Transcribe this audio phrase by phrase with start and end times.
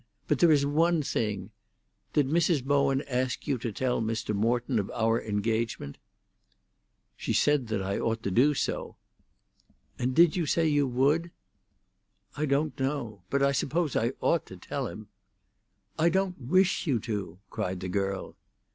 [0.27, 1.51] But there is one thing.
[2.13, 2.63] Did Mrs.
[2.63, 4.33] Bowen ask you to tell Mr.
[4.33, 5.99] Morton of our engagement?"
[7.15, 8.95] "She said that I ought to do so."
[9.99, 11.29] "And did you say you would?"
[12.35, 13.21] "I don't know.
[13.29, 15.07] But I suppose I ought to tell him."
[15.99, 18.35] "I don't wish you to!" cried the girl.